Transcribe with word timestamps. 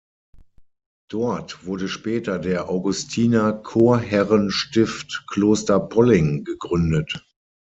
Dort 1.11 1.67
wurde 1.67 1.87
später 1.87 2.39
der 2.39 2.69
Augustiner-Chorherrenstift 2.69 5.25
Kloster 5.27 5.79
Polling 5.79 6.43
gegründet. 6.43 7.23